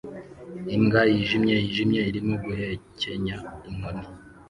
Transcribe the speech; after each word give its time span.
Imbwa 0.75 1.01
yijimye 1.11 1.53
yijimye 1.61 1.99
irimo 2.09 2.35
guhekenya 2.43 3.35
inkoni 3.69 4.05